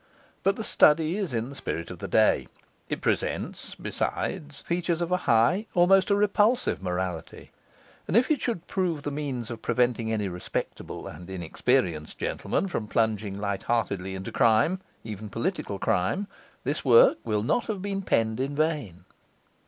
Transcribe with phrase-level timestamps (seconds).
[0.41, 2.47] But the study is in the spirit of the day;
[2.89, 7.51] it presents, besides, features of a high, almost a repulsive, morality;
[8.07, 12.87] and if it should prove the means of preventing any respectable and inexperienced gentleman from
[12.87, 16.25] plunging light heartedly into crime, even political crime,
[16.63, 19.05] this work will not have been penned in vain.